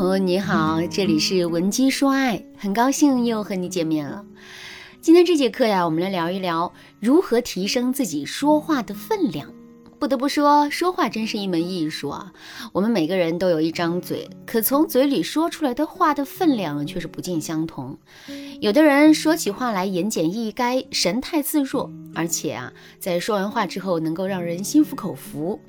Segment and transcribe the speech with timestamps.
[0.00, 4.24] 朋友你好，这里是文姬说爱，很高兴又和你见面了。
[5.02, 9.52] 今天这节课呀，我们来聊一聊如何提升自己说话的分量。
[10.00, 12.32] 不得不说，说话真是一门艺术啊。
[12.72, 17.98] 我们每个人都有一张嘴，可从嘴里说出来的话的分量却是不尽相同。
[18.60, 25.60] 有的人说起话来言简意赅，神态自若，而且啊，在说完话之后能够让人心服口服。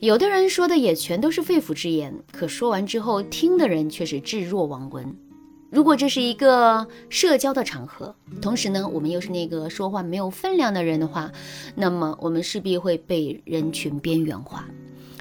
[0.00, 5.16] 有的人说的也全都是肺腑之言，可说完之后听的人却是置若罔闻。
[5.72, 11.32] 如果这是一个社交的场合，同时呢，我们又是那个说话没有分量的人的话，
[11.74, 14.68] 那么我们势必会被人群边缘化。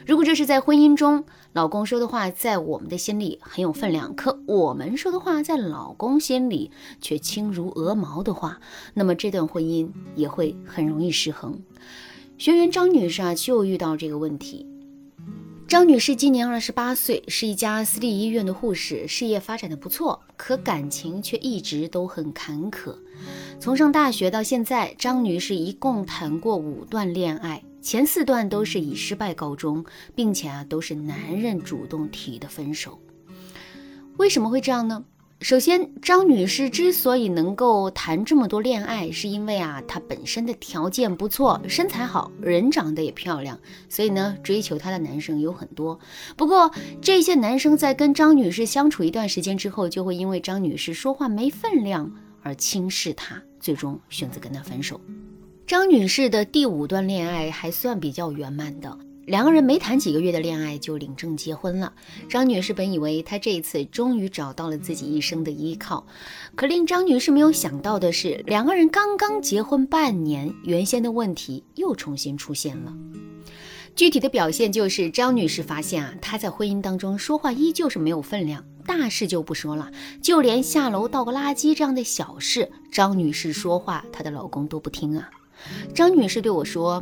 [0.05, 8.59] 如果这是在婚姻中，老公说的话在我们的心里很有分量，可我们说的话在老公心里却轻如鹅毛的话，
[8.93, 11.61] 那么这段婚姻也会很容易失衡。
[12.37, 14.67] 学员张女士啊，就遇到这个问题。
[15.71, 22.93] 张女士今年二十八岁，是一家私立医院的护士，事业发展的不错，可感情却一直都很坎坷。
[23.57, 32.99] 从上大学到现在，张女士一共谈过五段恋爱，前四段都是以失败告终，并且啊都是男人主动提的分手。
[34.17, 35.05] 为什么会这样呢？
[35.41, 45.99] 首先，张女士之所以能够谈这么多恋爱，是因为啊，她本身的条件不错，身材好，人长得也漂亮，所以呢，追求她的男生有很多。
[46.37, 52.11] 不过，这些男生在跟张女士相处一段时间之后，就会因为张女士说话没分量
[52.43, 55.01] 而轻视她，最终选择跟她分手。
[55.65, 58.95] 张女士的第五段恋爱还算比较圆满的。
[59.31, 61.93] 两个人没谈几个月的恋爱就领证结婚了。
[62.27, 66.05] 张女士本以为她这一次终于找到了自己一生的依靠，
[66.53, 72.93] 可令张女士没有想到的是，两个人刚刚结婚半年，原先的问题又重新出现了。
[73.95, 79.89] 具体的表现就是，张女士发现啊，她在婚姻当中说话依旧是没有分量，大事就不说了，
[80.21, 85.29] 就连下楼倒个垃圾这样的小事，张女士说话，她的老公都不听啊。
[85.95, 87.01] 张女士对我说。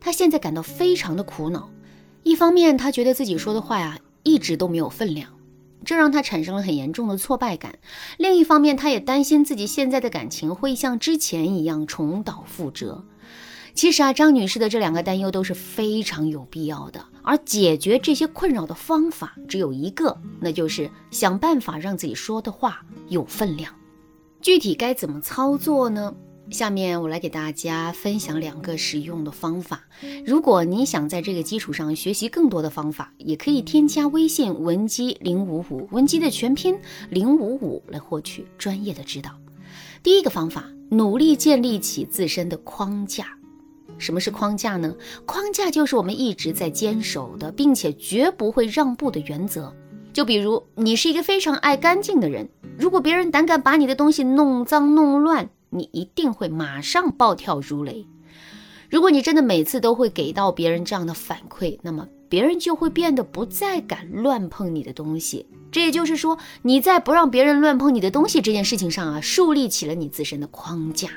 [0.00, 1.70] 她现在感到非常的苦恼，
[2.22, 5.30] 一方面她觉得自己说的话呀一直都没有分量，
[5.84, 7.72] 这让她产生了很严重的挫败感；
[8.18, 13.04] 另一方面，她也担心自己现在的感情会像之前一样重蹈覆辙。
[13.74, 23.72] 其实啊，张女士的这两个担忧都是非常有必要的，而解决这些困扰的方法只有一个，那就是想办法让自己说的话有分量。
[24.40, 26.12] 具体该怎么操作呢？
[26.50, 29.82] 下面我来给大家分享两个实用的方法。
[30.24, 36.78] 如果你想在这个基础上学习更多的方法，也可以添加微信文姬零五五，文姬的全拼
[37.10, 39.30] 零五五来获取专业的指导。
[40.02, 43.26] 第一个方法，努力建立起自身的框架。
[43.98, 44.94] 什么是框架呢？
[45.26, 49.74] 框架就是我们一直在坚守的，并且绝不会让步的原则。
[50.12, 52.48] 就比如你是一个非常爱干净的人，
[52.78, 58.06] 如果别人胆敢把你的东西弄脏弄乱，你一定会马上暴跳如雷。
[58.90, 65.46] 如果你真的每次都会给到别人这样的反馈，那么别人就会变得不再敢乱碰你的东西。
[65.70, 71.10] 这也就是说，你在不让别人乱碰你的东西这件事情上啊，树立起了你自身的框架。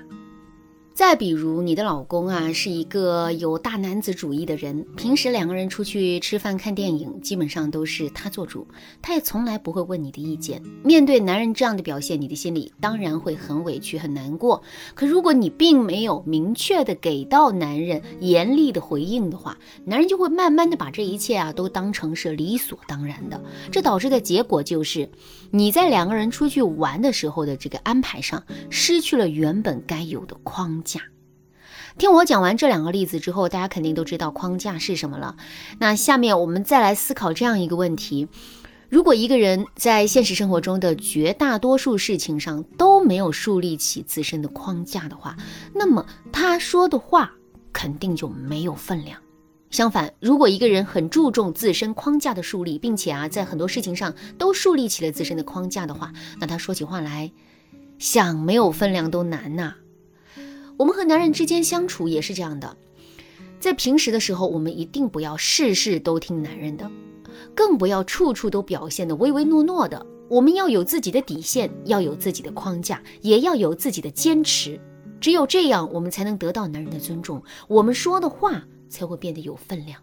[1.02, 8.68] 再比如，你的老公啊是一个有大男子主义的人，平时两个人出去吃饭、看电影，基本上都是他做主，
[9.02, 10.62] 他也从来不会问你的意见。
[10.84, 14.62] 面对男人这样的表现，你的心里当然会很委屈、很难过。
[14.94, 23.42] 可如果你并没有明确的给到男人严厉的回应的话，男人就会慢慢的把这一切啊都当成是理所当然的。
[23.72, 25.10] 这导致的结果就是，
[25.50, 30.80] 你在两个人出去玩的时候的这个安排上，失去了原本该有的框。
[30.84, 30.91] 架，
[31.98, 35.36] 听我讲完这两个例子之后，大家肯定都知道框架是什么了。
[35.80, 38.28] 那下面我们再来思考这样一个问题：
[38.90, 45.36] 如果一个人在现实生活中的绝大多数事情上都没有树立起自身的框架的话，
[45.76, 47.34] 那么他说的话
[47.74, 49.20] 肯定就没有分量。
[49.70, 57.32] 相反，如果一个人很注重自身框架的树立，并且啊在很多事情上都树立起了自身的框架的话，那他说起话来
[58.00, 59.76] 想没有分量都难呐。
[60.82, 62.76] 我们和男人之间相处也是这样的，
[63.60, 66.90] 在平时的时候，我们一定不要事事都听男人的，
[67.54, 70.04] 更不要处处都表现的唯唯诺诺的。
[70.28, 74.82] 我们要有自己的底线，要有自己的框架，也要有自己的坚持。
[75.20, 80.02] 只有这样，我们才能得到男人的尊重，我们说的话才会变得有分量。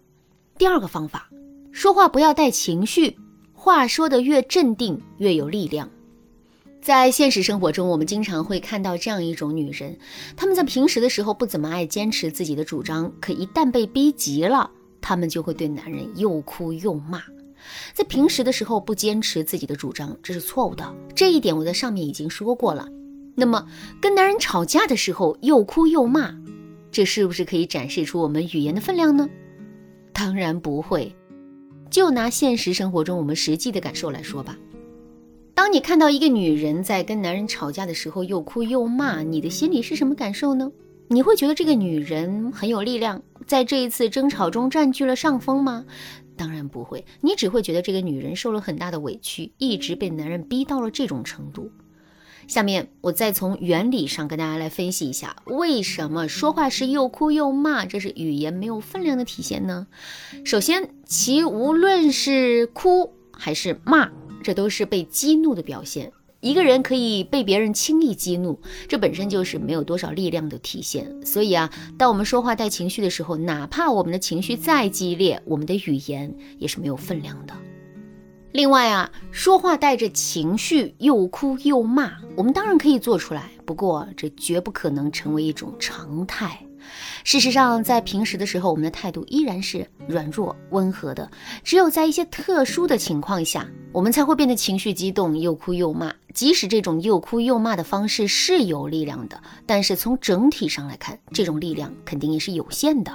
[0.56, 1.28] 第二个方法，
[1.72, 3.18] 说话不要带情绪，
[3.52, 5.90] 话说的越镇定，越有力量。
[6.88, 9.98] 在现实生活中，我们经常会看到这样一种女人，
[10.34, 17.20] 她们在平时的时候不怎么爱坚持自己的主张，可一旦被逼急了，她们就会对男人又哭又骂。
[17.92, 20.94] 在平时的时候不坚持自己的主张，这是错误的。
[21.14, 22.88] 这一点我在上面已经说过了。
[23.34, 23.66] 那么
[24.00, 26.34] 跟男人吵架的时候又哭又骂，
[26.90, 29.28] 这是不是可以展示出我们语言的分量呢？
[30.14, 31.14] 当然不会。
[31.90, 34.56] 就拿现实生活中我们实际的感受来说吧。
[35.58, 40.70] 当你看到一个女人在跟男人吵架的时候又哭又骂，你的心里是什么感受呢？
[41.08, 45.84] 你会觉得这个女人很有力量，在这一次争吵中占据了上风吗？
[46.36, 51.72] 当然不会，你只会觉得这个女人受了很大的委屈，一直被男人逼到了这种程度。
[52.46, 59.88] 下面我再从原理上跟大家来分析一下，为什么说话时又哭又骂，这是语言没有分量的体现呢？
[60.44, 64.08] 首先，其无论是哭还是骂，
[64.42, 66.12] 这都是被激怒的表现。
[66.40, 71.26] 一个人可以被别人轻易激怒，这本身就是没有多少力量的体现。
[71.26, 71.68] 所以啊，
[71.98, 77.52] 当我们说话带情绪的时候，哪怕我们的情绪再激烈，我们的语言也是没有分量的。
[78.52, 86.64] 另外啊，说话带着情绪，又哭又骂，我们当然可以做出来，不过这绝不可能成为一种常态。
[87.24, 91.30] 事实上，在平时的时候，我们的态度依然是软弱温和的，
[91.62, 96.12] 只有在一些特殊的情况下，我们才会变得情绪激动，又哭又骂。
[96.34, 103.12] 即使这种又哭又骂的方式是有力量的，但是从整体上来看，这种力量肯定也是有限的。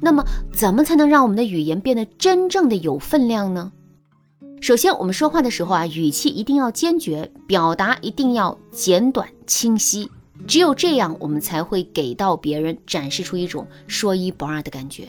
[0.00, 3.72] 那么，怎么才能让我们的语言变得真正的有分量呢？
[4.60, 10.10] 首先，我们说话的时候啊，语气一定要坚决，表达一定要简短清晰。
[10.46, 15.08] 只有这样，我们才会给到别人展示出一种说一不二的感觉。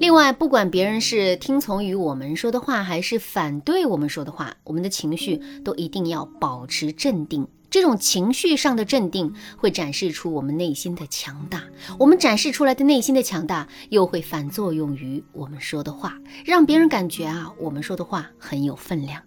[0.00, 7.46] 另外，不管别人是听从于我们说的话，还是反对我们说的话，我们的情绪都一定要保持镇定。
[7.76, 11.62] 这种情绪上的镇定会展示出我们内心的强大，
[11.98, 19.22] 我们展示出来的内心的强大又会反作用于我们说的话，让别人感觉啊，我们说的话很有分量。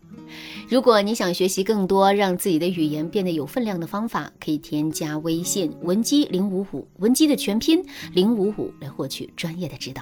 [0.68, 10.02] 如果你想学习更多让自己的语言变得有分量的方法，可以添加微信文姬零五五，文姬的全拼零五五来获取专业的指导。